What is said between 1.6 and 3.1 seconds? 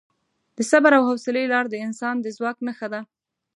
د انسان د ځواک نښه ده.